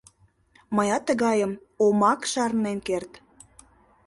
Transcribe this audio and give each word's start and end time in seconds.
—Мыят 0.75 1.03
тыгайым 1.07 1.51
омак 1.85 2.21
шарнен 2.31 2.79
керт... 2.87 3.11